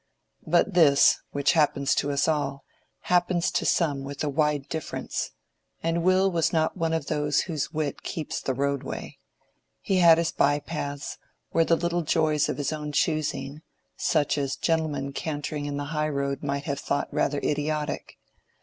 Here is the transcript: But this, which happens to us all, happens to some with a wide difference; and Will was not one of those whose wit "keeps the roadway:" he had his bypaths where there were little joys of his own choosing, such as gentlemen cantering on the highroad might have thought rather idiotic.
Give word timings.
But 0.47 0.73
this, 0.73 1.19
which 1.29 1.51
happens 1.51 1.93
to 1.93 2.09
us 2.11 2.27
all, 2.27 2.63
happens 3.01 3.51
to 3.51 3.67
some 3.67 4.03
with 4.03 4.23
a 4.23 4.29
wide 4.29 4.67
difference; 4.67 5.29
and 5.83 6.01
Will 6.01 6.31
was 6.31 6.51
not 6.51 6.75
one 6.75 6.91
of 6.91 7.05
those 7.05 7.41
whose 7.41 7.71
wit 7.71 8.01
"keeps 8.01 8.41
the 8.41 8.55
roadway:" 8.55 9.19
he 9.79 9.97
had 9.97 10.17
his 10.17 10.31
bypaths 10.31 11.19
where 11.51 11.65
there 11.65 11.77
were 11.77 11.81
little 11.81 12.01
joys 12.01 12.49
of 12.49 12.57
his 12.57 12.73
own 12.73 12.91
choosing, 12.91 13.61
such 13.95 14.39
as 14.39 14.55
gentlemen 14.55 15.13
cantering 15.13 15.67
on 15.67 15.77
the 15.77 15.83
highroad 15.93 16.41
might 16.41 16.63
have 16.63 16.79
thought 16.79 17.13
rather 17.13 17.37
idiotic. 17.43 18.15